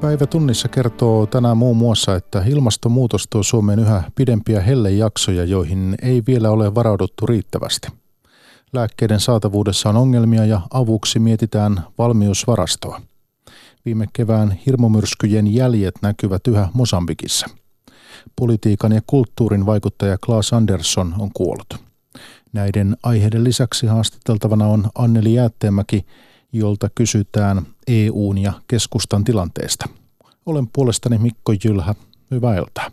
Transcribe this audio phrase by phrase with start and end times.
[0.00, 6.22] Päivä tunnissa kertoo tänään muun muassa, että ilmastonmuutos tuo Suomeen yhä pidempiä hellejaksoja, joihin ei
[6.26, 7.88] vielä ole varauduttu riittävästi.
[8.72, 13.02] Lääkkeiden saatavuudessa on ongelmia ja avuksi mietitään valmiusvarastoa.
[13.84, 17.46] Viime kevään hirmumyrskyjen jäljet näkyvät yhä Mosambikissa.
[18.36, 21.74] Politiikan ja kulttuurin vaikuttaja Klaas Andersson on kuollut.
[22.52, 26.06] Näiden aiheiden lisäksi haastateltavana on Anneli Jäätteenmäki,
[26.52, 29.88] jolta kysytään EUn ja keskustan tilanteesta.
[30.46, 31.94] Olen puolestani Mikko Jylhä.
[32.30, 32.90] Hyvää iltaa.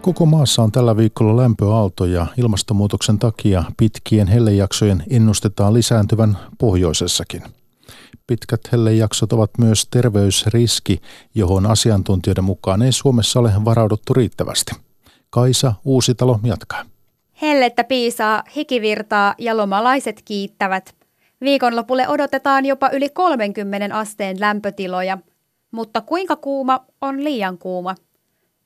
[0.00, 7.42] Koko maassa on tällä viikolla lämpöaalto ja ilmastonmuutoksen takia pitkien hellejaksojen ennustetaan lisääntyvän pohjoisessakin–
[8.26, 11.00] Pitkät hellejaksot ovat myös terveysriski,
[11.34, 14.72] johon asiantuntijoiden mukaan ei Suomessa ole varauduttu riittävästi.
[15.30, 16.84] Kaisa Uusitalo jatkaa.
[17.42, 20.94] Hellettä piisaa, hikivirtaa ja lomalaiset kiittävät.
[21.40, 25.18] Viikonlopulle odotetaan jopa yli 30 asteen lämpötiloja.
[25.70, 27.94] Mutta kuinka kuuma on liian kuuma?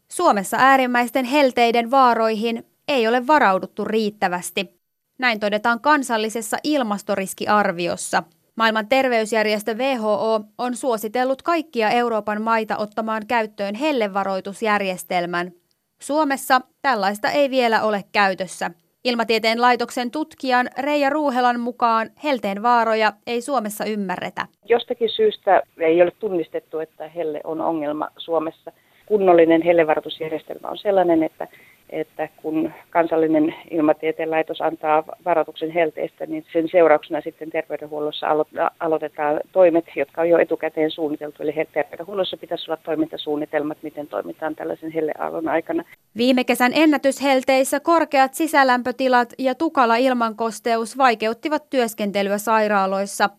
[0.08, 4.80] Suomessa äärimmäisten helteiden vaaroihin ei ole varauduttu riittävästi.
[5.18, 8.22] Näin todetaan kansallisessa ilmastoriskiarviossa–
[8.56, 15.52] Maailman terveysjärjestö WHO on suositellut kaikkia Euroopan maita ottamaan käyttöön hellevaroitusjärjestelmän.
[16.00, 18.70] Suomessa tällaista ei vielä ole käytössä.
[19.04, 24.46] Ilmatieteen laitoksen tutkijan Reija Ruuhelan mukaan helteen vaaroja ei Suomessa ymmärretä.
[24.68, 28.72] Jostakin syystä ei ole tunnistettu, että helle on ongelma Suomessa.
[29.06, 31.48] Kunnollinen hellevaroitusjärjestelmä on sellainen, että
[31.90, 39.40] että kun kansallinen ilmatieteen laitos antaa varoituksen helteistä, niin sen seurauksena sitten terveydenhuollossa alo- aloitetaan
[39.52, 41.42] toimet, jotka on jo etukäteen suunniteltu.
[41.42, 45.84] Eli terveydenhuollossa pitäisi olla toimintasuunnitelmat, miten toimitaan tällaisen helleaallon aikana.
[46.16, 53.30] Viime kesän ennätyshelteissä korkeat sisälämpötilat ja tukala ilmankosteus vaikeuttivat työskentelyä sairaaloissa.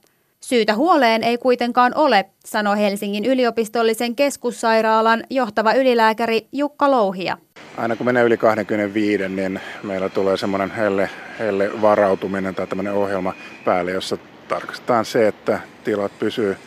[0.46, 7.38] Syytä huoleen ei kuitenkaan ole, sanoi Helsingin yliopistollisen keskussairaalan johtava ylilääkäri Jukka Louhia
[7.78, 13.34] aina kun menee yli 25, niin meillä tulee semmoinen helle, helle varautuminen tai tämmöinen ohjelma
[13.66, 14.18] päälle, jossa
[14.48, 16.58] tarkastetaan se, että tilat pysyy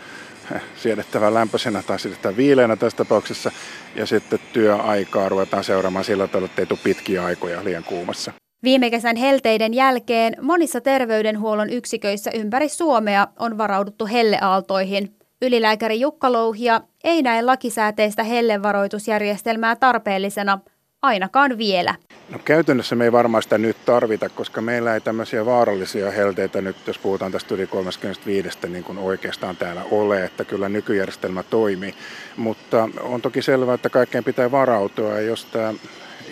[0.77, 3.51] siedettävän lämpöisenä tai siedettävän viileänä tässä tapauksessa.
[3.95, 8.33] Ja sitten työaikaa ruvetaan seuraamaan sillä tavalla, että ei tule pitkiä aikoja liian kuumassa.
[8.63, 15.17] Viime kesän helteiden jälkeen monissa terveydenhuollon yksiköissä ympäri Suomea on varauduttu helleaaltoihin.
[15.43, 20.59] Ylilääkäri Jukka Louhia ei näe lakisääteistä hellevaroitusjärjestelmää tarpeellisena,
[21.03, 21.95] ainakaan vielä.
[22.31, 26.77] No käytännössä me ei varmaan sitä nyt tarvita, koska meillä ei tämmöisiä vaarallisia helteitä nyt,
[26.87, 31.95] jos puhutaan tästä yli 35, niin kuin oikeastaan täällä ole, että kyllä nykyjärjestelmä toimii.
[32.37, 35.75] Mutta on toki selvää, että kaikkeen pitää varautua ja jos tämä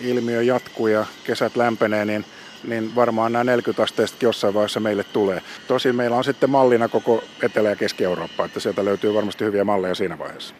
[0.01, 2.25] ilmiö jatkuu ja kesät lämpenee, niin
[2.63, 5.41] niin varmaan nämä 40 asteistakin jossain vaiheessa meille tulee.
[5.67, 9.95] Tosin meillä on sitten mallina koko Etelä- ja Keski-Eurooppa, että sieltä löytyy varmasti hyviä malleja
[9.95, 10.55] siinä vaiheessa.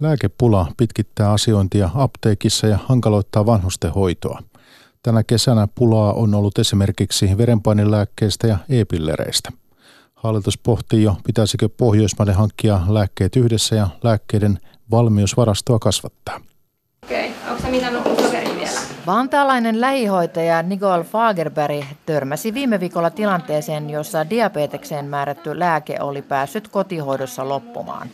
[0.00, 4.42] Lääkepula pitkittää asiointia apteekissa ja hankaloittaa vanhusten hoitoa.
[5.02, 9.52] Tänä kesänä pulaa on ollut esimerkiksi verenpainelääkkeistä ja e-pillereistä.
[10.14, 14.58] Hallitus pohtii jo, pitäisikö Pohjoismaille hankkia lääkkeet yhdessä ja lääkkeiden
[14.90, 16.40] valmiusvarastoa kasvattaa.
[17.04, 17.50] Okei, okay.
[17.50, 18.15] onko se mitannut?
[19.06, 27.48] Vantaalainen lähihoitaja Nicole Fagerberg törmäsi viime viikolla tilanteeseen, jossa diabetekseen määrätty lääke oli päässyt kotihoidossa
[27.48, 28.08] loppumaan.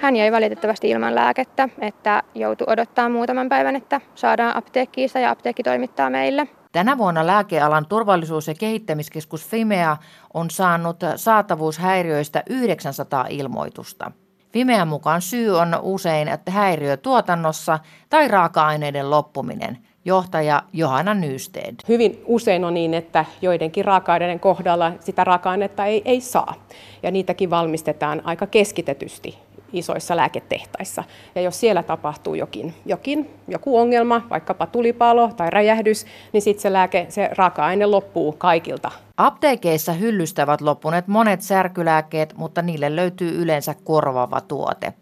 [0.00, 5.62] Hän jäi valitettavasti ilman lääkettä, että joutui odottaa muutaman päivän, että saadaan apteekkiista ja apteekki
[5.62, 6.48] toimittaa meille.
[6.72, 9.96] Tänä vuonna lääkealan turvallisuus- ja kehittämiskeskus Fimea
[10.34, 14.12] on saanut saatavuushäiriöistä 900 ilmoitusta.
[14.52, 17.78] Fimean mukaan syy on usein että häiriö tuotannossa
[18.10, 19.78] tai raaka-aineiden loppuminen.
[20.04, 21.74] Johtaja Johanna Nysted.
[21.88, 26.54] Hyvin usein on niin, että joidenkin raaka-aineiden kohdalla sitä raaka-ainetta ei, ei saa.
[27.02, 29.38] Ja niitäkin valmistetaan aika keskitetysti
[29.72, 31.04] isoissa lääketehtaissa.
[31.34, 36.72] Ja jos siellä tapahtuu jokin, jokin joku ongelma, vaikkapa tulipalo tai räjähdys, niin sitten se,
[36.72, 38.90] lääke, se raaka-aine loppuu kaikilta.
[39.16, 44.92] Apteekeissa hyllystä ovat loppuneet monet särkylääkkeet, mutta niille löytyy yleensä korvaava tuote.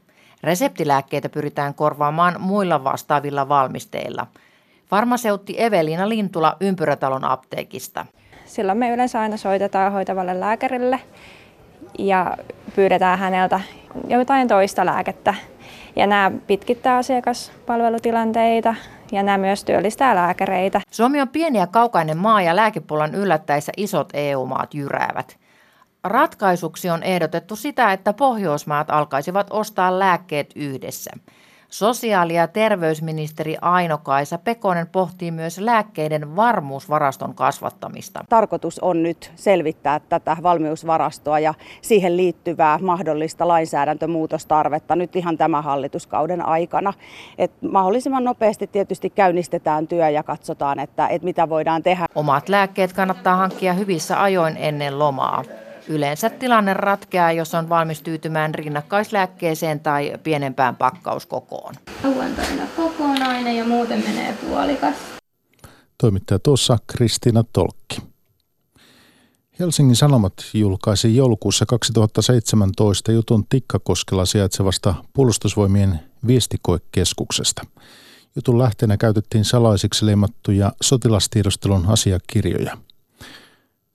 [0.43, 4.27] Reseptilääkkeitä pyritään korvaamaan muilla vastaavilla valmisteilla.
[4.93, 8.07] Farmaseutti Evelina Lintula Ympyrätalon apteekista.
[8.45, 11.01] Silloin me yleensä aina soitetaan hoitavalle lääkärille
[11.99, 12.37] ja
[12.77, 13.61] pyydetään häneltä
[14.09, 15.35] jotain toista lääkettä.
[15.97, 18.75] Ja nämä pitkittää asiakaspalvelutilanteita
[19.13, 20.81] ja nämä myös työllistää lääkäreitä.
[20.91, 25.37] Suomi on pieni ja kaukainen maa ja lääkepulan yllättäessä isot EU-maat jyräävät.
[26.05, 31.11] Ratkaisuksi on ehdotettu sitä, että Pohjoismaat alkaisivat ostaa lääkkeet yhdessä.
[31.73, 38.25] Sosiaali- ja terveysministeri Aino-Kaisa Pekonen pohtii myös lääkkeiden varmuusvaraston kasvattamista.
[38.29, 46.47] Tarkoitus on nyt selvittää tätä valmiusvarastoa ja siihen liittyvää mahdollista lainsäädäntömuutostarvetta nyt ihan tämän hallituskauden
[46.47, 46.93] aikana.
[47.39, 52.07] Et mahdollisimman nopeasti tietysti käynnistetään työ ja katsotaan, että, että mitä voidaan tehdä.
[52.15, 55.45] Omat lääkkeet kannattaa hankkia hyvissä ajoin ennen lomaa.
[55.89, 61.75] Yleensä tilanne ratkeaa, jos on valmis tyytymään rinnakkaislääkkeeseen tai pienempään pakkauskokoon.
[62.05, 64.95] Lauantaina kokonainen ja muuten menee puolikas.
[65.99, 68.03] Toimittaja tuossa Kristiina Tolkki.
[69.61, 77.63] Helsingin Sanomat julkaisi joulukuussa 2017 jutun Tikkakoskella sijaitsevasta puolustusvoimien viestikoekeskuksesta.
[78.37, 82.77] Jutun lähteenä käytettiin salaisiksi leimattuja sotilastiedustelun asiakirjoja–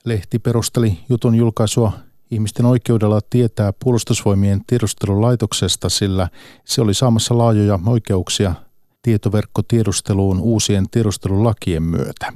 [0.07, 1.91] Lehti perusteli jutun julkaisua
[2.31, 6.27] ihmisten oikeudella tietää puolustusvoimien tiedustelulaitoksesta, sillä
[6.65, 8.53] se oli saamassa laajoja oikeuksia
[9.01, 12.33] tietoverkkotiedusteluun uusien tiedustelulakien myötä.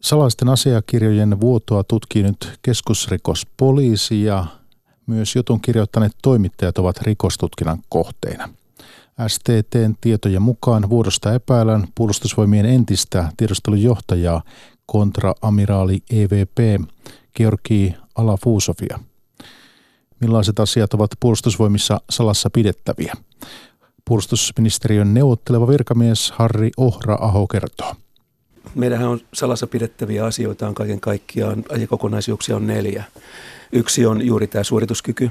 [0.00, 4.46] Salaisten asiakirjojen vuotoa tutkii nyt keskusrikospoliisi ja
[5.06, 8.48] myös jutun kirjoittaneet toimittajat ovat rikostutkinnan kohteina.
[9.26, 14.42] STTn tietojen mukaan vuodosta epäillään puolustusvoimien entistä tiedustelujohtajaa
[14.92, 16.82] kontraamiraali EVP
[17.36, 18.98] Georgi Alafusovia.
[20.20, 23.14] Millaiset asiat ovat puolustusvoimissa salassa pidettäviä?
[24.04, 27.94] Puolustusministeriön neuvotteleva virkamies Harri Ohra-Aho kertoo.
[28.74, 33.04] Meillähän on salassa pidettäviä asioita on kaiken kaikkiaan, kokonaisuuksia on neljä.
[33.72, 35.30] Yksi on juuri tämä suorituskyky,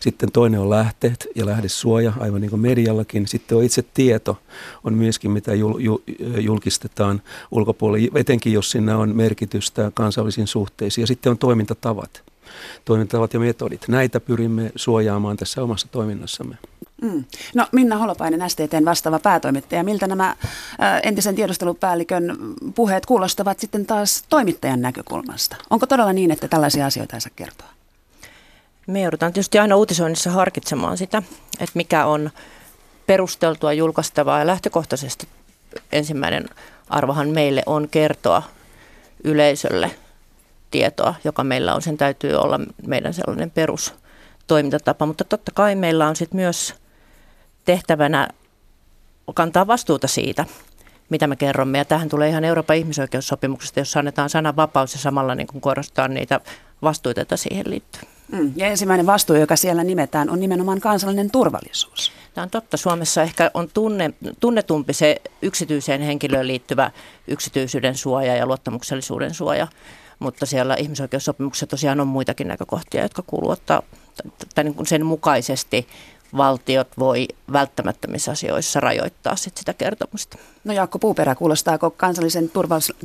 [0.00, 3.26] sitten toinen on lähteet ja lähdesuoja, aivan niin kuin mediallakin.
[3.26, 4.38] Sitten on itse tieto,
[4.84, 5.98] on myöskin mitä jul, jul,
[6.40, 11.02] julkistetaan ulkopuolella, etenkin jos siinä on merkitystä kansainvälisiin suhteisiin.
[11.02, 12.22] Ja sitten on toimintatavat,
[12.84, 13.88] toimintatavat ja metodit.
[13.88, 16.56] Näitä pyrimme suojaamaan tässä omassa toiminnassamme.
[17.02, 17.24] Mm.
[17.54, 19.84] No Minna Holopainen, STTn vastaava päätoimittaja.
[19.84, 20.36] Miltä nämä
[20.80, 22.36] ä, entisen tiedustelupäällikön
[22.74, 25.56] puheet kuulostavat sitten taas toimittajan näkökulmasta?
[25.70, 27.68] Onko todella niin, että tällaisia asioita ei saa kertoa?
[28.86, 31.22] Me joudutaan tietysti aina uutisoinnissa harkitsemaan sitä,
[31.60, 32.30] että mikä on
[33.06, 35.28] perusteltua julkaistavaa ja lähtökohtaisesti
[35.92, 36.48] ensimmäinen
[36.88, 38.42] arvohan meille on kertoa
[39.24, 39.90] yleisölle
[40.70, 41.82] tietoa, joka meillä on.
[41.82, 46.74] Sen täytyy olla meidän sellainen perustoimintatapa, mutta totta kai meillä on sitten myös
[47.68, 48.28] tehtävänä
[49.34, 50.44] kantaa vastuuta siitä,
[51.10, 51.78] mitä me kerromme.
[51.78, 56.40] Ja tähän tulee ihan Euroopan ihmisoikeussopimuksesta, jossa annetaan sananvapaus ja samalla niin kuin korostaa niitä
[56.82, 58.02] vastuita, joita siihen liittyy.
[58.32, 62.12] Mm, ja ensimmäinen vastuu, joka siellä nimetään, on nimenomaan kansallinen turvallisuus.
[62.34, 62.76] Tämä on totta.
[62.76, 64.10] Suomessa ehkä on tunne,
[64.40, 66.90] tunnetumpi se yksityiseen henkilöön liittyvä
[67.26, 69.66] yksityisyyden suoja ja luottamuksellisuuden suoja.
[70.18, 73.82] Mutta siellä ihmisoikeussopimuksessa tosiaan on muitakin näkökohtia, jotka kuuluu ottaa
[74.54, 75.88] tai niin sen mukaisesti
[76.36, 80.38] valtiot voi välttämättömissä asioissa rajoittaa sit sitä kertomusta.
[80.64, 82.50] No Jaakko Puuperä, kuulostaako kansallisen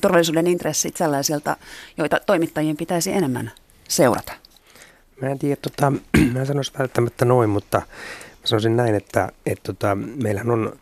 [0.01, 1.57] turvallisuuden intressit sellaisilta,
[1.97, 3.51] joita toimittajien pitäisi enemmän
[3.87, 4.33] seurata?
[5.21, 5.91] Mä en tiedä, tota,
[6.33, 10.79] mä en sanoisi välttämättä noin, mutta mä sanoisin näin, että, että tota, meillähän on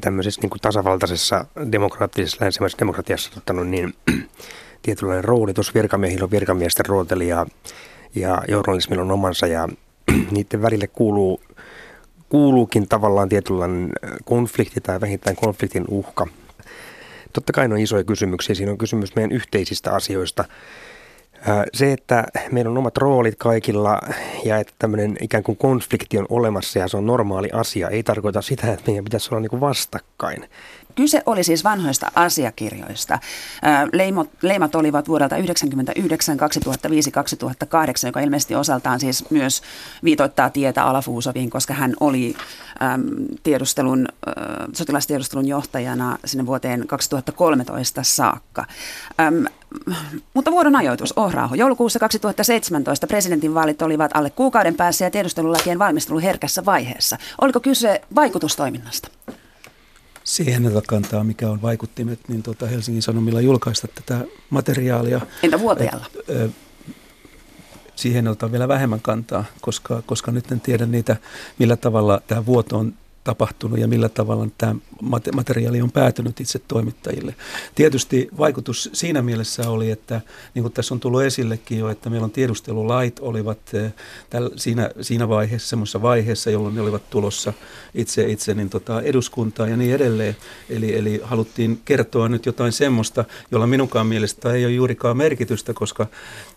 [0.00, 3.94] tämmöisessä niin kuin tasavaltaisessa demokraattisessa länsimaisessa demokratiassa tota, no niin,
[4.82, 5.54] tietynlainen rooli.
[5.54, 7.46] Tuossa virkamiehillä on virkamiesten rooteli ja,
[8.14, 9.68] ja journalismilla on omansa ja
[10.30, 11.40] niiden välille kuuluu,
[12.28, 13.92] kuuluukin tavallaan tietynlainen
[14.24, 16.26] konflikti tai vähintään konfliktin uhka.
[17.32, 18.54] Totta kai ne on isoja kysymyksiä.
[18.54, 20.44] Siinä on kysymys meidän yhteisistä asioista–
[21.72, 24.00] se, että meillä on omat roolit kaikilla
[24.44, 28.42] ja että tämmöinen ikään kuin konflikti on olemassa ja se on normaali asia, ei tarkoita
[28.42, 30.48] sitä, että meidän pitäisi olla niin kuin vastakkain.
[30.96, 33.18] Kyse oli siis vanhoista asiakirjoista.
[33.92, 39.62] Leimot, leimat olivat vuodelta 1999, 2005, 2008, joka ilmeisesti osaltaan siis myös
[40.04, 42.36] viitoittaa tietä Alafuusoviin, koska hän oli
[43.42, 44.08] tiedustelun,
[44.72, 48.64] sotilastiedustelun johtajana sinne vuoteen 2013 saakka.
[50.34, 51.54] Mutta vuodon ajoitus, Ohraaho.
[51.54, 57.18] Joulukuussa 2017 presidentinvaalit olivat alle kuukauden päässä ja tiedustelulakien valmistelu herkässä vaiheessa.
[57.40, 59.08] Oliko kyse vaikutustoiminnasta?
[60.26, 65.20] Siihen kantaa, mikä on vaikuttimet, niin tuota Helsingin Sanomilla julkaista tätä materiaalia.
[65.42, 66.06] Entä vuotajalla?
[67.96, 71.16] Siihen otetaan vielä vähemmän kantaa, koska, koska nyt en tiedä niitä,
[71.58, 72.94] millä tavalla tämä vuoto on
[73.26, 74.74] tapahtunut ja millä tavalla tämä
[75.34, 77.34] materiaali on päätynyt itse toimittajille.
[77.74, 80.20] Tietysti vaikutus siinä mielessä oli, että
[80.54, 83.92] niin kuin tässä on tullut esillekin jo, että meillä on tiedustelulait olivat eh,
[84.56, 87.52] siinä, siinä vaiheessa, semmoisessa vaiheessa, jolloin ne olivat tulossa
[87.94, 90.36] itse, itse niin tota eduskuntaan ja niin edelleen.
[90.70, 96.06] Eli, eli haluttiin kertoa nyt jotain semmoista, jolla minunkaan mielestä ei ole juurikaan merkitystä, koska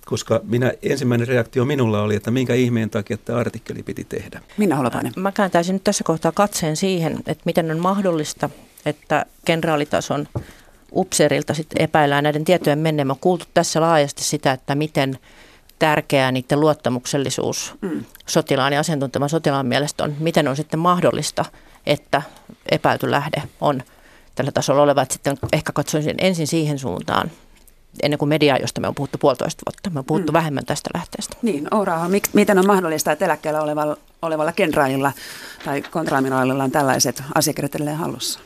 [0.09, 4.41] koska minä, ensimmäinen reaktio minulla oli, että minkä ihmeen takia tämä artikkeli piti tehdä.
[4.57, 5.13] Minä Holopainen.
[5.15, 8.49] Mä kääntäisin nyt tässä kohtaa katse katseen siihen, että miten on mahdollista,
[8.85, 10.27] että kenraalitason
[10.91, 13.07] upseerilta sit epäillään näiden tietojen menneen.
[13.07, 15.19] Me on kuultu tässä laajasti sitä, että miten
[15.79, 18.03] tärkeää niiden luottamuksellisuus mm.
[18.25, 21.45] sotilaan ja asiantuntevan sotilaan mielestä on, miten on sitten mahdollista,
[21.85, 22.21] että
[22.71, 23.83] epäilty lähde on
[24.35, 25.01] tällä tasolla oleva.
[25.01, 27.31] Että sitten ehkä katsoisin ensin siihen suuntaan,
[28.03, 29.89] ennen kuin mediaa, josta me on puhuttu puolitoista vuotta.
[29.89, 30.33] Me on puhuttu mm.
[30.33, 31.37] vähemmän tästä lähteestä.
[31.41, 35.11] Niin, Ouraha, miten on mahdollista, että eläkkeellä olevalla, olevalla kenraililla
[35.65, 38.39] tai kontraamiraalilla on tällaiset asiakirjat edelleen hallussa?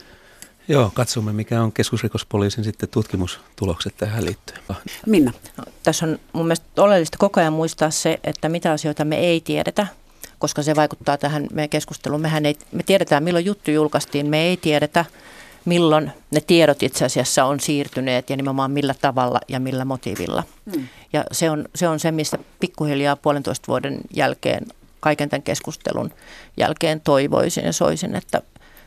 [0.68, 4.60] Joo, katsomme mikä on keskusrikospoliisin sitten tutkimustulokset tähän liittyen.
[5.06, 5.32] Minna?
[5.58, 9.42] No, tässä on mun mielestä oleellista koko ajan muistaa se, että mitä asioita me ei
[9.42, 9.88] tiedetä,
[10.40, 12.22] koska se vaikuttaa tähän meidän keskusteluun.
[12.22, 15.06] Mehän ei, me tiedetään milloin juttu julkaistiin, me ei tiedetä
[15.66, 20.44] milloin ne tiedot itse asiassa on siirtyneet ja nimenomaan millä tavalla ja millä motiivilla.
[20.74, 20.88] Hmm.
[21.14, 24.66] Ja se on, se on se, mistä pikkuhiljaa puolentoista vuoden jälkeen,
[25.00, 26.12] kaiken tämän keskustelun
[26.58, 28.42] jälkeen toivoisin ja soisin, että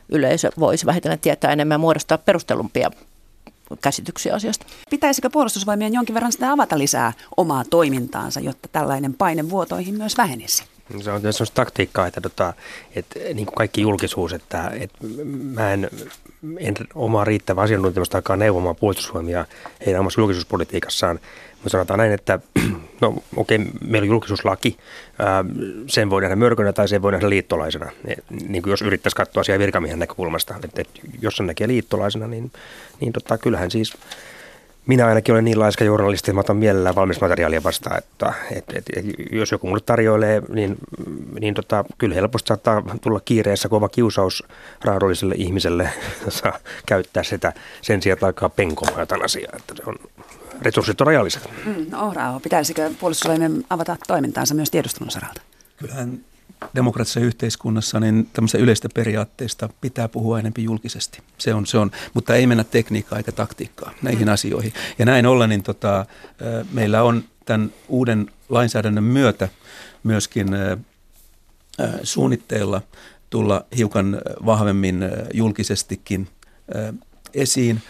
[0.09, 2.91] yleisö voisi vähitellen tietää enemmän ja muodostaa perustelumpia
[3.81, 4.65] käsityksiä asiasta.
[4.89, 10.63] Pitäisikö puolustusvoimien jonkin verran sitä avata lisää omaa toimintaansa, jotta tällainen paine vuotoihin myös vähenisi?
[11.03, 12.53] Se on sellaista taktiikkaa, että, tota,
[12.95, 14.97] että niin kuin kaikki julkisuus, että, että
[15.53, 15.89] mä en,
[16.59, 19.45] en omaa riittävää asiantuntemusta aikaa neuvomaan puolustusvoimia
[19.85, 21.19] heidän omassa julkisuuspolitiikassaan.
[21.53, 22.39] Mutta sanotaan näin, että
[23.01, 24.77] no okei, okay, meillä on julkisuuslaki,
[25.87, 27.91] sen voi nähdä mörkönä tai sen voi nähdä liittolaisena.
[28.07, 30.89] Et, niin kuin jos yrittäisi katsoa asiaa virkamiehen näkökulmasta, että et,
[31.21, 32.51] jos sen näkee liittolaisena, niin,
[32.99, 33.93] niin tota, kyllähän siis
[34.87, 38.77] minä ainakin olen niin laiska journalisti, että mä otan mielellään valmis materiaalia vastaan, että, että,
[38.77, 40.77] että, että jos joku mulle tarjoilee, niin,
[41.39, 44.43] niin tota, kyllä helposti saattaa tulla kiireessä kova kiusaus
[44.83, 45.89] raadolliselle ihmiselle
[46.85, 49.95] käyttää sitä sen sijaan, että alkaa penkomaan jotain asiaa, että se on
[50.61, 51.49] resurssit on rajalliset.
[51.65, 55.41] Mm, no, Rauho, pitäisikö puolustusvoimien avata toimintaansa myös tiedustelun saralta?
[55.77, 56.19] Kyllähän
[56.75, 61.19] demokraattisessa yhteiskunnassa niin tämmöistä yleistä periaatteista pitää puhua enemmän julkisesti.
[61.37, 64.33] Se on, se on, mutta ei mennä tekniikkaa eikä taktiikkaa näihin mm.
[64.33, 64.73] asioihin.
[64.99, 66.05] Ja näin ollen niin tota,
[66.71, 69.49] meillä on tämän uuden lainsäädännön myötä
[70.03, 70.47] myöskin
[72.03, 72.81] suunnitteilla
[73.29, 74.99] tulla hiukan vahvemmin
[75.33, 76.27] julkisestikin
[77.37, 77.81] esiin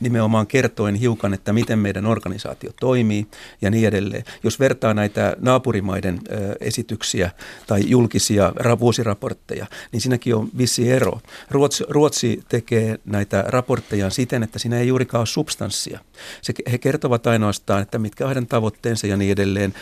[0.00, 3.26] nimenomaan kertoen hiukan, että miten meidän organisaatio toimii
[3.62, 4.24] ja niin edelleen.
[4.42, 6.20] Jos vertaa näitä naapurimaiden
[6.60, 7.30] esityksiä
[7.66, 11.20] tai julkisia vuosiraportteja, niin siinäkin on vissi ero.
[11.50, 16.00] Ruotsi, Ruotsi tekee näitä raportteja siten, että siinä ei juurikaan ole substanssia.
[16.42, 19.74] Se, he kertovat ainoastaan, että mitkä heidän tavoitteensa ja niin edelleen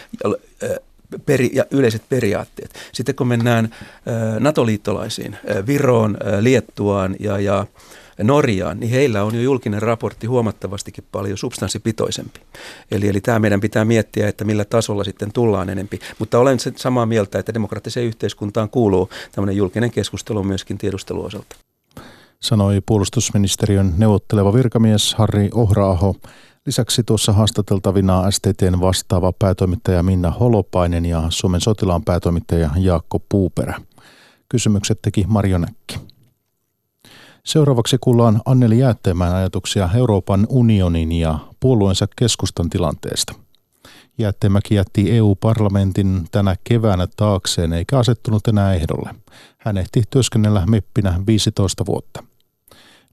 [1.26, 2.74] peri, ja yleiset periaatteet.
[2.92, 3.70] Sitten kun mennään
[4.40, 7.66] NATO-liittolaisiin, Viroon, Liettuaan ja, ja
[8.22, 12.40] Norjaan, niin heillä on jo julkinen raportti huomattavastikin paljon substanssipitoisempi.
[12.90, 15.98] Eli, eli tämä meidän pitää miettiä, että millä tasolla sitten tullaan enempi.
[16.18, 21.56] Mutta olen samaa mieltä, että demokraattiseen yhteiskuntaan kuuluu tämmöinen julkinen keskustelu myöskin tiedusteluosalta.
[22.42, 26.16] Sanoi puolustusministeriön neuvotteleva virkamies Harri Ohraaho.
[26.66, 33.80] Lisäksi tuossa haastateltavina STTn vastaava päätoimittaja Minna Holopainen ja Suomen sotilaan päätoimittaja Jaakko Puuperä.
[34.48, 35.96] Kysymykset teki Marjonäkki.
[37.46, 43.34] Seuraavaksi kuullaan Anneli Jäätteenmäen ajatuksia Euroopan unionin ja puolueensa keskustan tilanteesta.
[44.18, 49.14] Jäätteenmäki jätti EU-parlamentin tänä keväänä taakseen eikä asettunut enää ehdolle.
[49.58, 52.24] Hän ehti työskennellä meppinä 15 vuotta.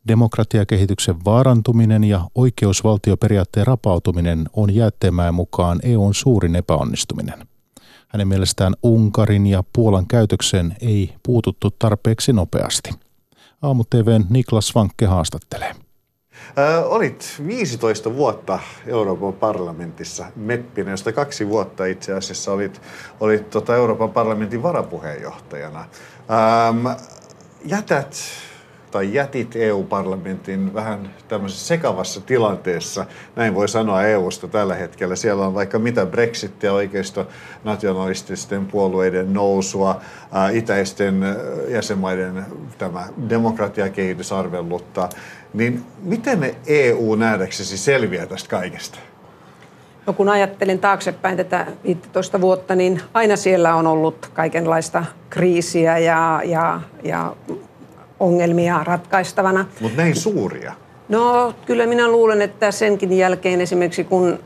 [0.07, 7.47] Demokratiakehityksen vaarantuminen ja oikeusvaltioperiaatteen rapautuminen on Jäätteenmäen mukaan EUn suurin epäonnistuminen.
[8.07, 12.89] Hänen mielestään Unkarin ja Puolan käytökseen ei puututtu tarpeeksi nopeasti.
[13.61, 15.75] Aamu TVn Niklas Vankke haastattelee.
[16.57, 22.81] Ö, olit 15 vuotta Euroopan parlamentissa meppinä, josta kaksi vuotta itse asiassa olit,
[23.19, 25.79] olit tota Euroopan parlamentin varapuheenjohtajana.
[25.79, 26.85] Öm,
[27.65, 28.15] jätät
[28.91, 33.05] tai jätit EU-parlamentin vähän tämmöisessä sekavassa tilanteessa,
[33.35, 35.15] näin voi sanoa EUsta tällä hetkellä.
[35.15, 37.27] Siellä on vaikka mitä Brexitia, oikeisto
[37.63, 41.23] nationalististen puolueiden nousua, ää, itäisten
[41.67, 42.45] jäsenmaiden
[42.77, 45.09] tämä demokratiakehitys arvelluttaa.
[45.53, 48.99] Niin miten EU nähdäksesi selviää tästä kaikesta?
[50.05, 56.41] No kun ajattelen taaksepäin tätä 15 vuotta, niin aina siellä on ollut kaikenlaista kriisiä ja,
[56.45, 57.35] ja, ja
[58.21, 59.65] ongelmia ratkaistavana.
[59.81, 60.73] Mutta näin suuria?
[61.09, 64.39] No kyllä minä luulen, että senkin jälkeen esimerkiksi kun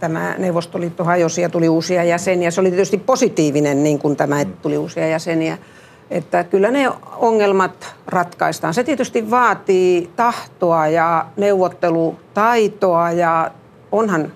[0.00, 4.56] tämä Neuvostoliitto hajosi ja tuli uusia jäseniä, se oli tietysti positiivinen niin kuin tämä, että
[4.62, 5.58] tuli uusia jäseniä.
[6.10, 8.74] Että kyllä ne ongelmat ratkaistaan.
[8.74, 13.50] Se tietysti vaatii tahtoa ja neuvottelutaitoa ja
[13.92, 14.32] onhan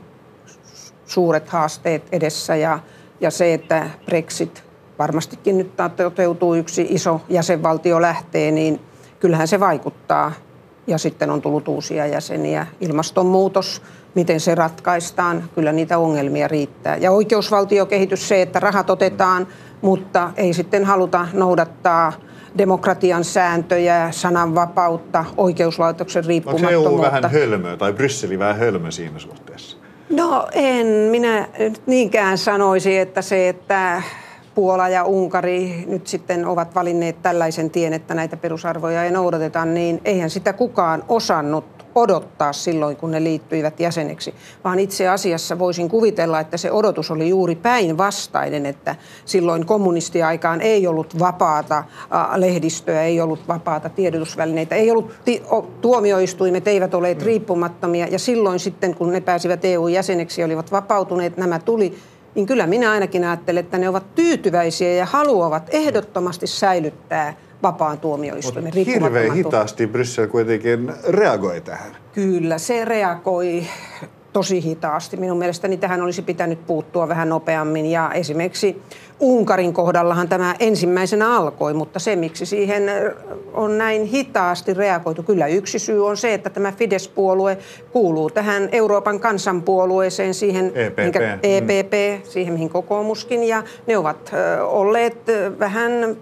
[1.06, 2.78] suuret haasteet edessä ja,
[3.20, 4.63] ja se, että Brexit
[4.98, 8.80] varmastikin nyt toteutuu yksi iso jäsenvaltio lähtee, niin
[9.20, 10.32] kyllähän se vaikuttaa.
[10.86, 12.66] Ja sitten on tullut uusia jäseniä.
[12.80, 13.82] Ilmastonmuutos,
[14.14, 16.96] miten se ratkaistaan, kyllä niitä ongelmia riittää.
[16.96, 19.46] Ja oikeusvaltiokehitys se, että rahat otetaan,
[19.82, 22.12] mutta ei sitten haluta noudattaa
[22.58, 26.90] demokratian sääntöjä, sananvapautta, oikeuslaitoksen riippumattomuutta.
[26.90, 29.76] Onko EU vähän hölmö tai Brysseli vähän hölmö siinä suhteessa?
[30.10, 31.48] No en minä
[31.86, 34.02] niinkään sanoisi, että se, että
[34.54, 40.00] Puola ja Unkari nyt sitten ovat valinneet tällaisen tien, että näitä perusarvoja ei noudateta, niin
[40.04, 44.34] eihän sitä kukaan osannut odottaa silloin, kun ne liittyivät jäseneksi,
[44.64, 50.86] vaan itse asiassa voisin kuvitella, että se odotus oli juuri päinvastainen, että silloin kommunistiaikaan ei
[50.86, 51.84] ollut vapaata
[52.36, 55.10] lehdistöä, ei ollut vapaata tiedotusvälineitä, ei ollut
[55.80, 58.06] tuomioistuimet, eivät olleet riippumattomia.
[58.06, 61.94] Ja silloin sitten, kun ne pääsivät EU-jäseneksi ja olivat vapautuneet, nämä tuli
[62.34, 68.72] niin kyllä minä ainakin ajattelen, että ne ovat tyytyväisiä ja haluavat ehdottomasti säilyttää vapaan tuomioistuimen
[68.72, 71.96] Hirveän hitaasti Bryssel kuitenkin reagoi tähän.
[72.12, 73.66] Kyllä, se reagoi
[74.34, 75.16] tosi hitaasti.
[75.16, 77.86] Minun mielestäni tähän olisi pitänyt puuttua vähän nopeammin.
[77.86, 78.82] Ja esimerkiksi
[79.20, 82.82] Unkarin kohdallahan tämä ensimmäisenä alkoi, mutta se miksi siihen
[83.52, 87.58] on näin hitaasti reagoitu, kyllä yksi syy on se, että tämä Fidesz-puolue
[87.92, 93.44] kuuluu tähän Euroopan kansanpuolueeseen, siihen EPP, minkä, EPP siihen mihin kokoomuskin.
[93.44, 95.18] Ja ne ovat olleet
[95.58, 96.16] vähän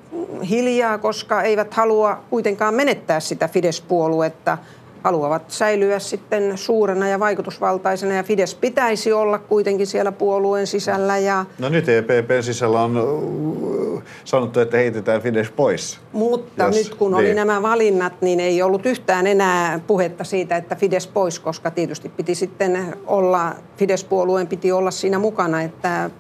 [0.51, 4.59] hiljaa, koska eivät halua kuitenkaan menettää sitä Fidesz-puoluetta
[5.05, 11.19] haluavat säilyä sitten suurena ja vaikutusvaltaisena ja Fides pitäisi olla kuitenkin siellä puolueen sisällä.
[11.19, 11.45] Ja...
[11.59, 16.01] No nyt EPP sisällä on sanottu, että heitetään Fides pois.
[16.13, 17.19] Mutta jos, nyt kun niin.
[17.19, 22.09] oli nämä valinnat, niin ei ollut yhtään enää puhetta siitä, että Fides pois, koska tietysti
[22.09, 26.11] piti sitten olla, Fides-puolueen piti olla siinä mukana, että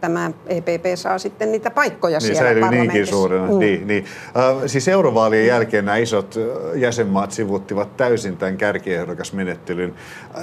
[0.00, 3.48] tämä EPP saa sitten niitä paikkoja niin, siellä säilyy niinkin suurena.
[3.48, 3.58] Mm.
[3.58, 4.04] Niin, niin.
[4.04, 6.34] Uh, siis eurovaalien jälkeen nämä isot
[6.74, 9.94] jäsenmaat sivuttivat täysin tämän kärkiehdokasmenettelyn,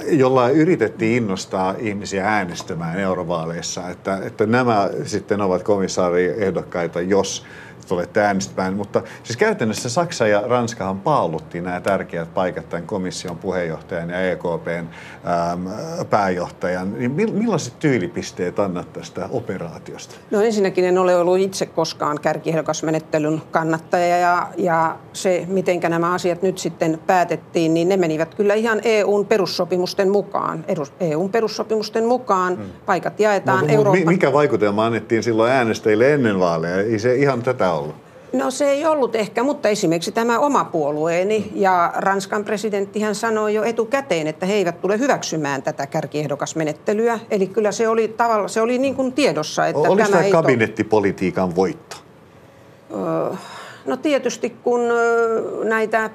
[0.08, 7.46] jolla yritettiin innostaa ihmisiä äänestämään eurovaaleissa, että, että nämä sitten ovat komissaariehdokkaita, jos
[7.88, 8.74] tulette äänestämään.
[8.74, 14.70] Mutta siis käytännössä Saksa ja Ranskahan paalutti nämä tärkeät paikat tämän komission puheenjohtajan ja EKPn
[14.78, 15.66] äm,
[16.10, 16.98] pääjohtajan.
[16.98, 20.14] Niin millaiset tyylipisteet annat tästä operaatiosta?
[20.30, 26.42] No ensinnäkin en ole ollut itse koskaan kärkiehdokasmenettelyn kannattaja ja, ja se, miten nämä asiat
[26.42, 30.64] nyt sitten päätettiin, niin ne menivät kyllä ihan EUn perussopimusten mukaan.
[31.00, 32.66] EUn perussopimusten mukaan hmm.
[32.86, 34.06] paikat jaetaan no, Euroopan...
[34.06, 36.76] Mikä vaikutelma annettiin silloin äänestäjille ennen vaaleja?
[36.76, 38.06] Ei se ihan tätä ollut?
[38.32, 43.54] No se ei ollut ehkä, mutta esimerkiksi tämä oma puolueeni ja Ranskan presidentti hän sanoi
[43.54, 47.18] jo etukäteen, että he eivät tule hyväksymään tätä kärkiehdokasmenettelyä.
[47.30, 49.66] Eli kyllä se oli, tavalla, se oli niin kuin tiedossa.
[49.66, 51.96] Että Oliko tämä tämä kabinettipolitiikan voitto?
[53.86, 54.80] No tietysti kun
[55.64, 56.10] näitä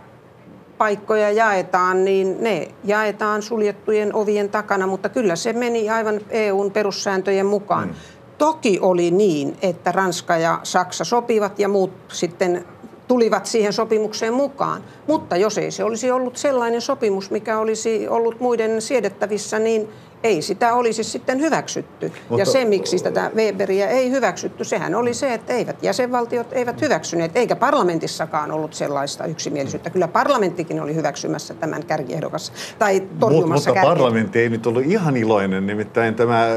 [0.78, 7.46] paikkoja jaetaan, niin ne jaetaan suljettujen ovien takana, mutta kyllä se meni aivan EUn perussääntöjen
[7.46, 7.88] mukaan.
[7.88, 7.94] Mm.
[8.42, 12.66] Toki oli niin, että Ranska ja Saksa sopivat ja muut sitten
[13.08, 14.84] tulivat siihen sopimukseen mukaan.
[15.08, 19.90] Mutta jos ei se olisi ollut sellainen sopimus, mikä olisi ollut muiden siedettävissä, niin
[20.24, 22.12] ei sitä olisi sitten hyväksytty.
[22.30, 26.82] Mutta, ja se, miksi tätä Weberia ei hyväksytty, sehän oli se, että eivät jäsenvaltiot eivät
[26.82, 29.90] hyväksyneet, eikä parlamentissakaan ollut sellaista yksimielisyyttä.
[29.90, 35.68] Kyllä parlamenttikin oli hyväksymässä tämän kärkiehdokas tai torjumassa Mutta parlamentti ei nyt ollut ihan iloinen,
[35.68, 36.48] nimittäin tämä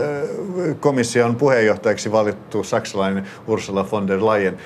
[0.81, 4.59] komission puheenjohtajaksi valittu saksalainen Ursula von der Leyen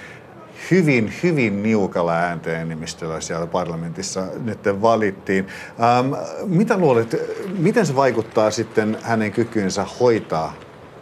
[0.71, 5.47] hyvin, hyvin niukalla äänteenenemmistöllä siellä parlamentissa nyt valittiin.
[5.81, 6.13] Ähm,
[6.47, 7.17] mitä luulet,
[7.59, 10.55] miten se vaikuttaa sitten hänen kykyynsä hoitaa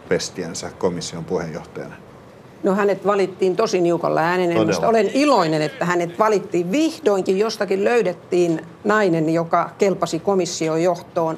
[0.09, 1.95] pestiänsä komission puheenjohtajana?
[2.63, 4.89] No hänet valittiin tosi niukalla äänenemistöllä.
[4.89, 6.71] Olen iloinen, että hänet valittiin.
[6.71, 11.37] Vihdoinkin jostakin löydettiin nainen, joka kelpasi komission johtoon.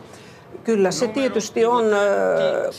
[0.63, 1.85] Kyllä se tietysti on,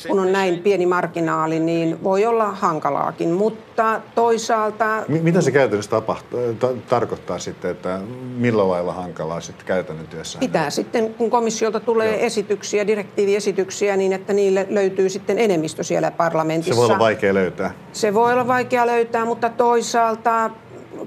[0.08, 5.02] kun on näin pieni marginaali, niin voi olla hankalaakin, mutta toisaalta...
[5.08, 8.00] Mitä se käytännössä tapahtuu, ta- tarkoittaa sitten, että
[8.36, 10.38] millä lailla hankalaa sitten käytännön työssä?
[10.38, 12.26] Pitää sitten, kun komissiolta tulee Joo.
[12.26, 16.74] esityksiä, direktiiviesityksiä, niin että niille löytyy sitten enemmistö siellä parlamentissa.
[16.74, 17.70] Se voi olla vaikea löytää.
[17.92, 20.50] Se voi olla vaikea löytää, mutta toisaalta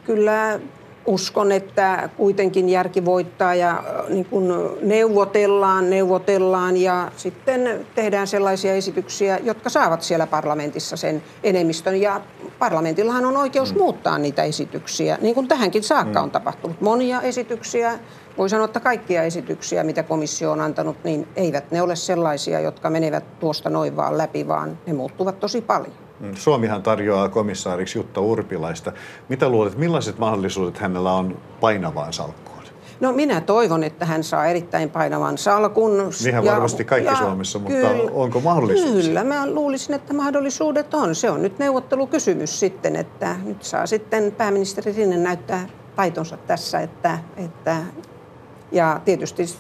[0.06, 0.60] kyllä
[1.06, 9.40] uskon, että kuitenkin järki voittaa ja niin kun neuvotellaan, neuvotellaan ja sitten tehdään sellaisia esityksiä,
[9.44, 12.02] jotka saavat siellä parlamentissa sen enemmistön.
[12.02, 12.22] Ja
[12.60, 13.80] parlamentillahan on oikeus mm.
[13.80, 16.24] muuttaa niitä esityksiä, niin kuin tähänkin saakka mm.
[16.24, 16.82] on tapahtunut.
[16.82, 18.00] Monia esityksiä,
[18.38, 22.90] voi sanoa, että kaikkia esityksiä, mitä komissio on antanut, niin eivät ne ole sellaisia, jotka
[22.90, 26.03] menevät tuosta noin vaan läpi, vaan ne muuttuvat tosi paljon.
[26.20, 28.92] Mm, Suomihan tarjoaa komissaariksi Jutta Urpilaista.
[29.30, 32.54] Mitä luulet, millaiset mahdollisuudet hänellä on painavaan salkkuun?
[33.00, 36.10] No minä toivon, että hän saa erittäin painavan salkun.
[36.24, 39.04] Niinhän varmasti kaikki ja, Suomessa, mutta kyllä, onko mahdollisuuksia?
[39.04, 41.16] Kyllä, mä luulisin, että mahdollisuudet on.
[41.16, 47.20] Se on nyt neuvottelukysymys sitten, että nyt saa sitten pääministeri sinne näyttää taitonsa tässä, että,
[47.38, 47.78] että
[48.72, 49.56] ja tietysti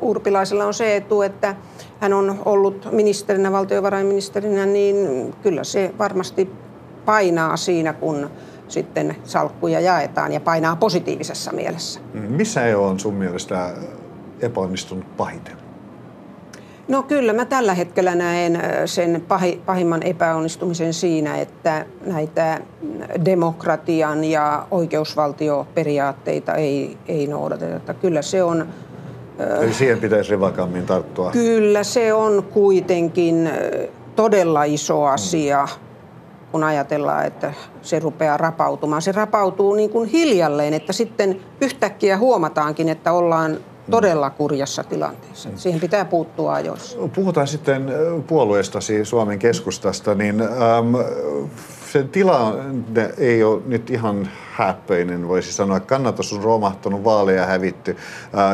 [0.00, 1.56] Urpilaisella on se etu, että
[2.00, 4.96] hän on ollut ministerinä, valtiovarainministerinä, niin
[5.42, 6.50] kyllä se varmasti
[7.04, 8.30] painaa siinä, kun
[8.68, 12.00] sitten salkkuja jaetaan ja painaa positiivisessa mielessä.
[12.14, 13.74] Mm, missä EU on sun mielestä
[14.40, 15.61] epäonnistunut pahiten?
[16.88, 19.24] No kyllä, mä tällä hetkellä näen sen
[19.66, 22.60] pahimman epäonnistumisen siinä, että näitä
[23.24, 27.94] demokratian ja oikeusvaltioperiaatteita ei, ei noudateta.
[27.94, 28.66] Kyllä se on...
[29.60, 31.30] Eli siihen pitäisi rivakammin tarttua.
[31.30, 33.50] Kyllä se on kuitenkin
[34.16, 35.68] todella iso asia.
[36.52, 39.02] Kun ajatellaan, että se rupeaa rapautumaan.
[39.02, 43.56] Se rapautuu niin kuin hiljalleen, että sitten yhtäkkiä huomataankin, että ollaan
[43.90, 45.48] todella kurjassa tilanteessa.
[45.56, 46.98] Siihen pitää puuttua ajoissa.
[47.14, 47.92] Puhutaan sitten
[48.26, 50.48] puolueestasi Suomen keskustasta, niin äm,
[51.92, 55.80] sen tilanne ei ole nyt ihan häppöinen, voisi sanoa.
[55.80, 57.96] Kannatus on romahtanut, vaaleja hävitty.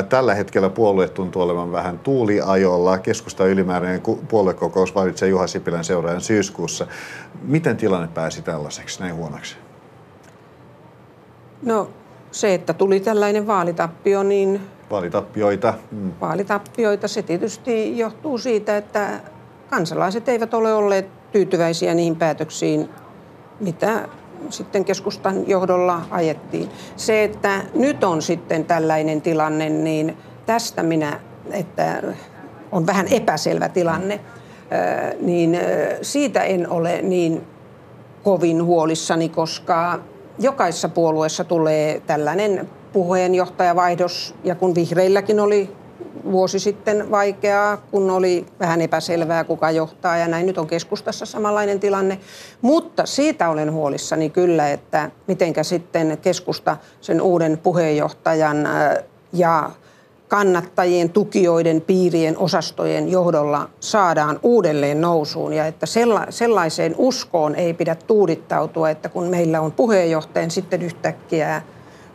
[0.09, 2.99] Tällä hetkellä puolue tuntuu olevan vähän tuuliajolla.
[2.99, 6.87] Keskusta ylimääräinen puoluekokous valitsee Juha Sipilän seuraajan syyskuussa.
[7.43, 9.57] Miten tilanne pääsi tällaiseksi, näin huonoksi?
[11.63, 11.91] No
[12.31, 14.61] se, että tuli tällainen vaalitappio, niin...
[14.91, 15.75] Vaalitappioita.
[15.91, 16.13] Mm.
[16.21, 19.21] Vaalitappioita, se tietysti johtuu siitä, että
[19.71, 22.89] kansalaiset eivät ole olleet tyytyväisiä niihin päätöksiin,
[23.61, 24.09] mitä
[24.51, 26.69] sitten keskustan johdolla ajettiin.
[26.97, 31.21] Se, että nyt on sitten tällainen tilanne, niin tästä minä,
[31.51, 32.03] että
[32.73, 34.21] on vähän epäselvä tilanne,
[35.21, 35.59] niin
[36.03, 37.47] siitä en ole niin
[38.23, 40.01] kovin huolissani, koska
[40.39, 45.71] jokaisessa puolueessa tulee tällainen puheenjohtajavaihdos, ja kun vihreilläkin oli
[46.31, 50.47] vuosi sitten vaikeaa, kun oli vähän epäselvää, kuka johtaa ja näin.
[50.47, 52.19] Nyt on keskustassa samanlainen tilanne.
[52.63, 58.69] Mutta siitä olen huolissani kyllä, että mitenkä sitten keskusta sen uuden puheenjohtajan
[59.33, 59.71] ja
[60.29, 65.87] kannattajien, tukijoiden, piirien, osastojen johdolla saadaan uudelleen nousuun ja että
[66.31, 71.63] sellaiseen uskoon ei pidä tuudittautua, että kun meillä on puheenjohtajan sitten yhtäkkiä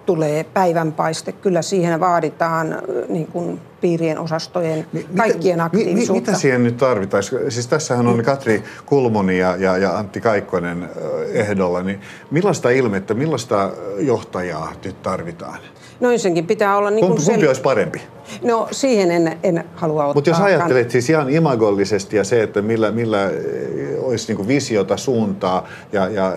[0.06, 1.32] tulee päivänpaiste.
[1.32, 2.78] Kyllä siihen vaaditaan
[3.10, 4.86] niin kuin piirien osastojen
[5.18, 6.14] kaikkien aktiivisuutta.
[6.14, 7.24] Mi, mi, mitä siihen nyt tarvitaan?
[7.50, 10.90] Siis tässähän on Katri Kulmuni ja, ja, ja Antti Kaikkonen
[11.34, 11.84] ehdolla.
[11.84, 15.58] Niin millaista ilmettä, millaista johtajaa nyt tarvitaan?
[16.00, 16.92] No ensinnäkin pitää olla...
[16.92, 18.02] Niin kumpi, kumpi olisi parempi?
[18.44, 20.14] No siihen en, en halua ottaa.
[20.14, 23.32] Mutta jos ajattelet siis ihan imagollisesti ja se, että millä, millä
[24.00, 26.34] olisi niin visiota, suuntaa ja, ja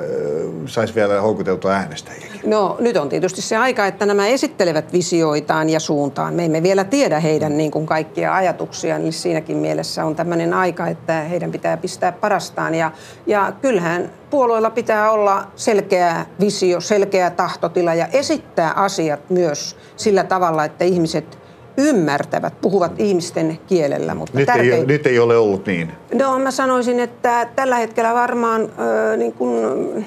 [0.68, 2.26] saisi vielä houkuteltua äänestäjiä.
[2.46, 6.35] No nyt on tietysti se aika, että nämä esittelevät visioitaan ja suuntaan.
[6.35, 10.87] Me emme vielä tiedä heidän niin kuin kaikkia ajatuksia, niin siinäkin mielessä on tämmöinen aika,
[10.87, 12.74] että heidän pitää pistää parastaan.
[12.74, 12.90] Ja,
[13.26, 20.64] ja kyllähän puolueilla pitää olla selkeä visio, selkeä tahtotila ja esittää asiat myös sillä tavalla,
[20.64, 21.38] että ihmiset
[21.76, 24.14] ymmärtävät, puhuvat ihmisten kielellä.
[24.14, 24.72] Mutta nyt, tärkein...
[24.72, 25.92] ei, nyt ei ole ollut niin.
[26.14, 30.05] No mä sanoisin, että tällä hetkellä varmaan äh, niin kun,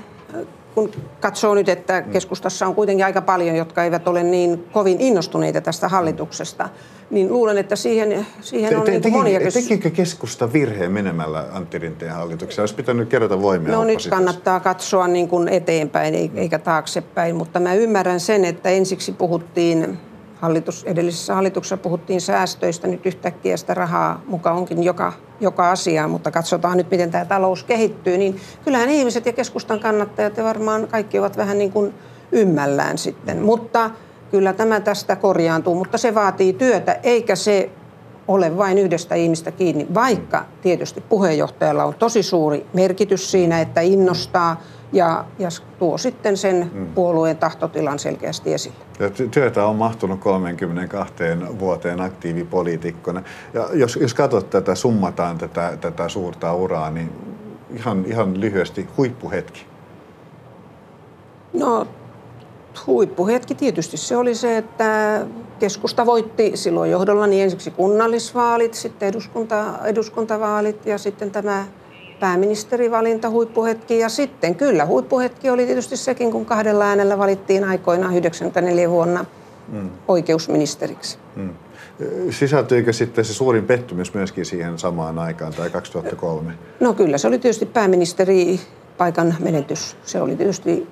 [0.76, 5.62] kun katsoo nyt, että keskustassa on kuitenkin aika paljon, jotka eivät ole niin kovin innostuneita
[5.62, 6.70] tästä hallituksesta,
[7.10, 9.40] niin luulen, että siihen, siihen on te, te, niin monia...
[9.40, 12.64] Tekikö, tekikö keskusta virheen menemällä Antti Rinteen hallitukseen?
[12.64, 17.74] Olisi pitänyt kerätä voimia No nyt kannattaa katsoa niin kuin eteenpäin eikä taaksepäin, mutta mä
[17.74, 20.00] ymmärrän sen, että ensiksi puhuttiin
[20.42, 26.32] hallitus, edellisessä hallituksessa puhuttiin säästöistä, nyt yhtäkkiä sitä rahaa mukaan onkin joka, joka asia, mutta
[26.32, 31.20] katsotaan nyt, miten tämä talous kehittyy, niin kyllähän ihmiset ja keskustan kannattajat ja varmaan kaikki
[31.20, 31.94] ovat vähän niin kuin
[32.32, 33.42] ymmällään sitten.
[33.42, 33.92] Mutta
[34.32, 37.70] kyllä tämä tästä korjaantuu, mutta se vaatii työtä, eikä se
[38.28, 44.62] ole vain yhdestä ihmistä kiinni, vaikka tietysti puheenjohtajalla on tosi suuri merkitys siinä, että innostaa
[44.94, 45.50] ja, ja
[45.80, 46.88] tuo sitten sen mm.
[46.88, 48.78] puolueen tahtotilan selkeästi esille.
[49.00, 51.24] Ja työtä on mahtunut 32
[51.60, 53.24] vuoteen aktiivipoliitikkona.
[53.54, 57.12] Ja jos, jos katsot tätä, summataan tätä, tätä suurta uraa, niin
[57.76, 59.66] ihan, ihan lyhyesti huippuhetki.
[61.54, 61.88] No
[62.88, 65.22] huippuhetki tietysti se oli se, että
[65.60, 71.66] keskusta voitti silloin johdollani ensiksi kunnallisvaalit, sitten eduskunta, eduskuntavaalit ja sitten tämä
[72.20, 74.00] pääministerivalinta huippuhetki.
[74.00, 79.26] Ja sitten kyllä huippuhetki oli tietysti sekin, kun kahdella äänellä valittiin aikoinaan 94 vuonna
[79.72, 79.90] mm.
[80.08, 81.18] oikeusministeriksi.
[81.36, 81.50] Mm.
[82.30, 86.54] sisältyykö sitten se suurin pettymys myöskin siihen samaan aikaan tai 2003?
[86.80, 88.60] No kyllä, se oli tietysti pääministeri
[88.98, 89.98] paikan menetys.
[90.06, 90.88] Se oli tietysti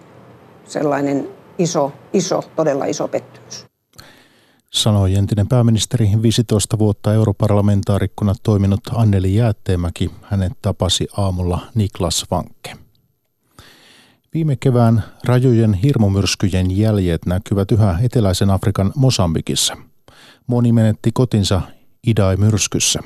[0.66, 3.67] sellainen iso, iso, todella iso pettymys.
[4.78, 10.12] Sanoi entinen pääministeri 15 vuotta europarlamentaarikkona toiminut Anneli Jäätteenmäki.
[10.22, 12.76] Hänet tapasi aamulla Niklas Vankke.
[14.34, 19.78] Viime kevään rajujen hirmumyrskyjen jäljet näkyvät yhä eteläisen Afrikan Mosambikissa.
[20.48, 21.62] Moni menetti kotinsa
[22.08, 23.00] Idai-myrskyssä.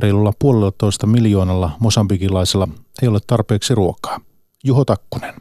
[0.00, 2.68] Reilulla puolellatoista miljoonalla mosambikilaisella
[3.02, 4.20] ei ole tarpeeksi ruokaa.
[4.64, 5.34] Juho Takkunen.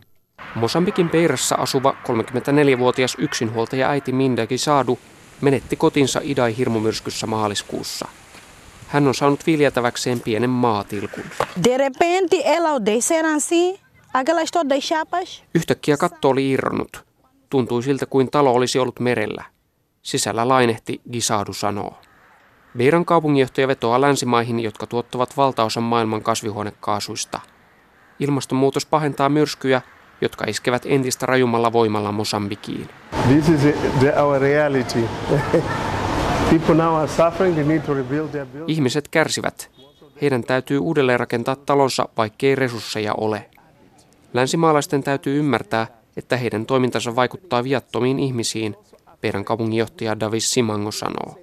[0.56, 5.00] Mosambikin Peirassa asuva 34-vuotias yksinhuoltaja äiti Mindaki Saadu
[5.42, 8.08] menetti kotinsa Idai-hirmumyrskyssä maaliskuussa.
[8.88, 11.24] Hän on saanut viljeltäväkseen pienen maatilkun.
[11.64, 12.70] De repente ela
[13.36, 13.78] assim,
[14.14, 15.44] aquelas todas chapas.
[15.56, 17.06] Yhtäkkiä katto oli irronnut.
[17.50, 19.44] Tuntui siltä kuin talo olisi ollut merellä.
[20.02, 21.94] Sisällä lainehti, Gisadu sanoo.
[22.78, 27.40] Beiran kaupunginjohtaja vetoaa länsimaihin, jotka tuottavat valtaosan maailman kasvihuonekaasuista.
[28.20, 29.82] Ilmastonmuutos pahentaa myrskyjä,
[30.22, 32.90] jotka iskevät entistä rajummalla voimalla Mosambikiin.
[33.28, 33.62] This is
[34.00, 35.00] the, our reality.
[36.50, 39.72] People now are suffering, they need to rebuild their Ihmiset kärsivät.
[40.22, 43.50] Heidän täytyy uudelleen rakentaa talonsa, vaikkei resursseja ole.
[44.34, 48.76] Länsimaalaisten täytyy ymmärtää, että heidän toimintansa vaikuttaa viattomiin ihmisiin,
[49.22, 51.36] Peiran kaupunginjohtaja Davis Simango sanoo.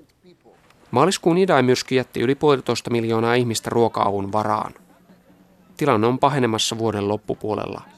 [0.90, 4.74] Maaliskuun Idai-myrsky jätti yli puolitoista miljoonaa ihmistä ruoka-avun varaan.
[5.76, 7.93] Tilanne on pahenemassa vuoden loppupuolella.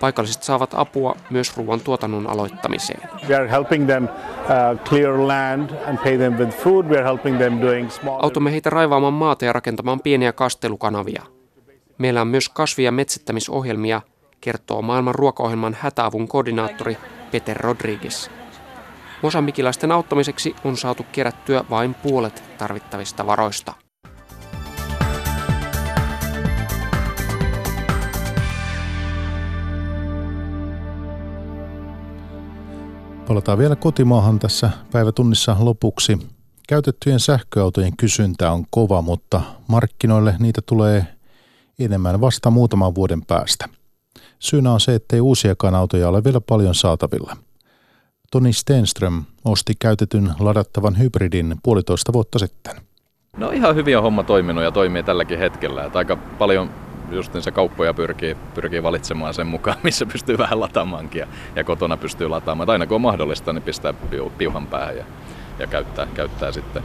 [0.00, 3.00] Paikalliset saavat apua myös ruoan tuotannon aloittamiseen.
[3.28, 6.86] We are helping them uh, clear land and pay them with food.
[6.86, 8.22] We are helping them doing small...
[8.22, 11.22] Autamme heitä raivaamaan maata ja rakentamaan pieniä kastelukanavia.
[11.98, 14.02] Meillä on myös kasvi- ja metsittämisohjelmia,
[14.40, 16.96] kertoo maailman ruokaohjelman hätäavun koordinaattori
[17.30, 18.28] Peter Rodriguez.
[19.22, 23.72] Mosambikilaisten auttamiseksi on saatu kerättyä vain puolet tarvittavista varoista.
[33.30, 36.18] Palataan vielä kotimaahan tässä päivätunnissa lopuksi.
[36.68, 41.06] Käytettyjen sähköautojen kysyntä on kova, mutta markkinoille niitä tulee
[41.78, 43.68] enemmän vasta muutaman vuoden päästä.
[44.38, 47.36] Syynä on se, ettei uusiakaan autoja ole vielä paljon saatavilla–
[48.30, 52.76] Toni Stenström osti käytetyn ladattavan hybridin puolitoista vuotta sitten.
[53.36, 55.84] No ihan hyvin on homma toiminut ja toimii tälläkin hetkellä.
[55.84, 56.70] Että aika paljon
[57.10, 61.96] just se kauppoja pyrkii, pyrkii valitsemaan sen mukaan, missä pystyy vähän lataamaankin ja, ja kotona
[61.96, 62.64] pystyy lataamaan.
[62.64, 63.94] Että aina kun on mahdollista, niin pistää
[64.38, 65.04] piuhan päähän ja,
[65.58, 66.82] ja käyttää, käyttää sitten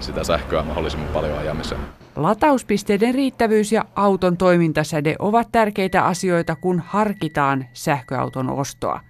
[0.00, 1.80] sitä sähköä mahdollisimman paljon ajamiseen.
[2.16, 9.00] Latauspisteiden riittävyys ja auton toimintasäde ovat tärkeitä asioita, kun harkitaan sähköauton ostoa.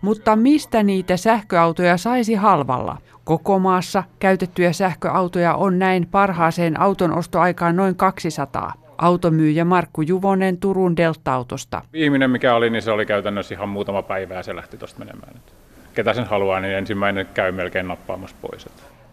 [0.00, 2.98] Mutta mistä niitä sähköautoja saisi halvalla?
[3.24, 8.87] Koko maassa käytettyjä sähköautoja on näin parhaaseen auton ostoaikaan noin 200.
[8.98, 11.82] Automyyjä Markku Juvonen Turun Delta-autosta.
[11.92, 15.34] Viimeinen mikä oli, niin se oli käytännössä ihan muutama päivä ja se lähti tuosta menemään.
[15.94, 18.66] Ketä sen haluaa, niin ensimmäinen käy melkein nappaamassa pois.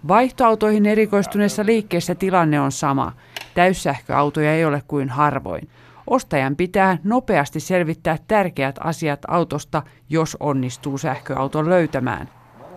[0.08, 3.14] Vaihtoautoihin erikoistuneessa liikkeessä tilanne on sama.
[3.54, 5.70] Täyssähköautoja ei ole kuin harvoin.
[6.08, 12.30] Ostajan pitää nopeasti selvittää tärkeät asiat autosta, jos onnistuu sähköauton löytämään.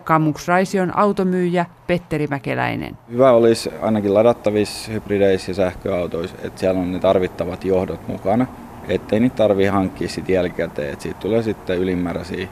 [0.09, 2.97] Kamux Raision automyyjä Petteri Mäkeläinen.
[3.11, 8.45] Hyvä olisi ainakin ladattavissa hybrideissä ja sähköautoissa, että siellä on ne tarvittavat johdot mukana,
[8.87, 12.47] ettei niitä tarvitse hankkia sitten jälkikäteen, että siitä tulee sitten ylimääräisiä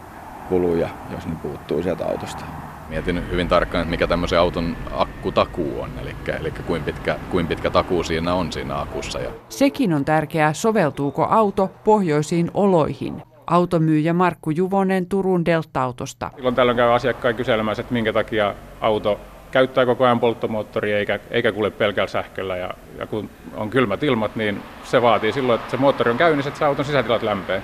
[0.49, 2.43] kuluja, jos ne puuttuu sieltä autosta
[2.89, 7.69] mietin hyvin tarkkaan, että mikä tämmöisen auton akkutakuu on, eli, eli kuinka, pitkä, kuinka pitkä
[7.69, 9.19] takuu siinä on siinä akussa.
[9.19, 9.29] Ja...
[9.49, 13.21] Sekin on tärkeää, soveltuuko auto pohjoisiin oloihin.
[13.47, 16.31] Automyyjä Markku Juvonen Turun Delta-autosta.
[16.35, 19.19] Silloin tällöin käy asiakkaan kyselemässä, että minkä takia auto
[19.51, 22.57] käyttää koko ajan polttomoottoria eikä, eikä kulje pelkällä sähköllä.
[22.57, 26.49] Ja, ja kun on kylmät ilmat, niin se vaatii silloin, että se moottori on käynnissä,
[26.49, 27.63] että se auton sisätilat lämpee.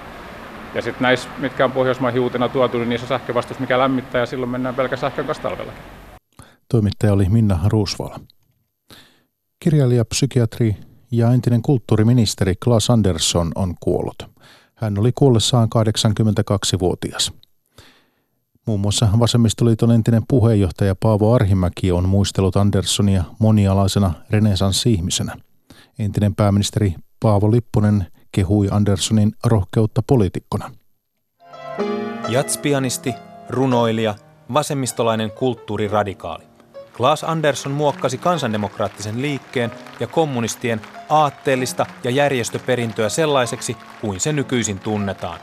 [0.75, 4.25] Ja sitten näissä, mitkä on Pohjoismaiden uutena tuotu, niin niissä on sähkövastus, mikä lämmittää ja
[4.25, 5.81] silloin mennään pelkä sähkön kanssa talvellakin.
[6.71, 8.19] Toimittaja oli Minna Ruusvala.
[9.59, 10.75] Kirjailija, psykiatri
[11.11, 14.33] ja entinen kulttuuriministeri Klaas Andersson on kuollut.
[14.75, 17.33] Hän oli kuollessaan 82-vuotias.
[18.67, 25.35] Muun muassa Vasemmistoliiton entinen puheenjohtaja Paavo Arhimäki on muistellut Anderssonia monialaisena renesanssi-ihmisenä.
[25.99, 30.71] Entinen pääministeri Paavo Lipponen kehui Anderssonin rohkeutta poliitikkona.
[32.29, 33.13] Jatspianisti,
[33.49, 34.15] runoilija,
[34.53, 36.52] vasemmistolainen kulttuuriradikaali.
[36.97, 45.39] Klaas Andersson muokkasi kansandemokraattisen liikkeen ja kommunistien aatteellista ja järjestöperintöä sellaiseksi kuin se nykyisin tunnetaan.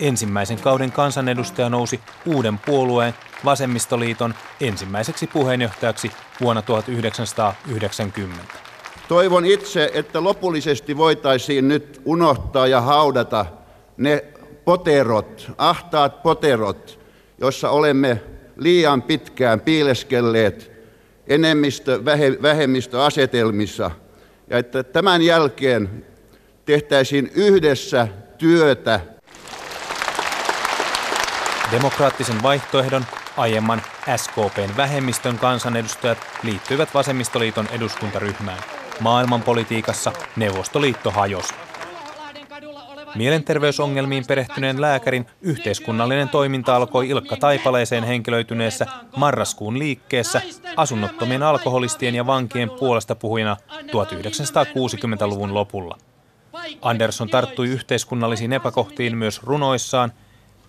[0.00, 8.44] Ensimmäisen kauden kansanedustaja nousi uuden puolueen Vasemmistoliiton ensimmäiseksi puheenjohtajaksi vuonna 1990.
[9.08, 13.46] Toivon itse, että lopullisesti voitaisiin nyt unohtaa ja haudata
[13.96, 14.24] ne
[14.64, 17.00] poterot, ahtaat poterot,
[17.40, 18.22] joissa olemme
[18.56, 20.77] liian pitkään piileskelleet
[21.28, 23.90] enemmistö-vähemmistöasetelmissa,
[24.50, 26.06] ja että tämän jälkeen
[26.64, 29.00] tehtäisiin yhdessä työtä.
[31.72, 33.04] Demokraattisen vaihtoehdon
[33.36, 33.82] aiemman
[34.16, 38.58] SKPn vähemmistön kansanedustajat liittyivät Vasemmistoliiton eduskuntaryhmään.
[39.00, 41.67] Maailmanpolitiikassa Neuvostoliitto hajosi.
[43.18, 50.42] Mielenterveysongelmiin perehtyneen lääkärin yhteiskunnallinen toiminta alkoi Ilkka Taipaleeseen henkilöityneessä marraskuun liikkeessä
[50.76, 55.98] asunnottomien alkoholistien ja vankien puolesta puhujana 1960-luvun lopulla.
[56.82, 60.12] Andersson tarttui yhteiskunnallisiin epäkohtiin myös runoissaan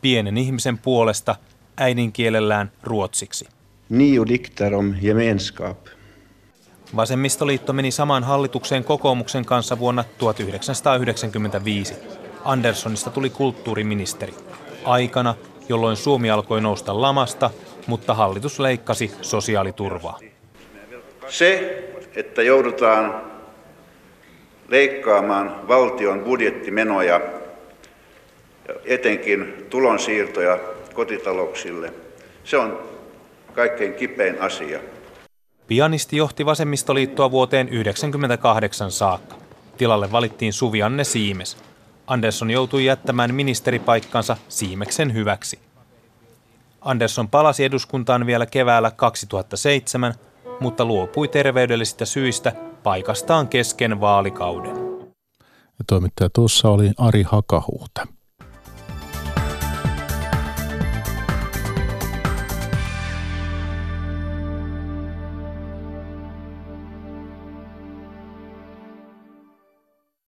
[0.01, 1.35] pienen ihmisen puolesta
[1.77, 3.47] äidinkielellään ruotsiksi.
[3.89, 5.77] Nio dikter om gemenskap.
[6.95, 12.18] Vasemmistoliitto meni samaan hallitukseen kokoomuksen kanssa vuonna 1995.
[12.45, 14.33] Anderssonista tuli kulttuuriministeri.
[14.85, 15.35] Aikana,
[15.69, 17.49] jolloin Suomi alkoi nousta lamasta,
[17.87, 20.19] mutta hallitus leikkasi sosiaaliturvaa.
[21.27, 21.83] Se,
[22.15, 23.21] että joudutaan
[24.67, 27.21] leikkaamaan valtion budjettimenoja,
[28.85, 30.59] etenkin tulonsiirtoja
[30.93, 31.93] kotitalouksille,
[32.43, 32.79] se on
[33.53, 34.79] kaikkein kipein asia.
[35.67, 39.35] Pianisti johti vasemmistoliittoa vuoteen 1998 saakka.
[39.77, 41.57] Tilalle valittiin Suvi-Anne Siimes.
[42.09, 45.59] Andersson joutui jättämään ministeripaikkansa Siimeksen hyväksi.
[46.81, 50.13] Andersson palasi eduskuntaan vielä keväällä 2007,
[50.59, 52.51] mutta luopui terveydellisistä syistä
[52.83, 54.75] paikastaan kesken vaalikauden.
[55.79, 58.07] Ja toimittaja tuossa oli Ari Hakahuhta.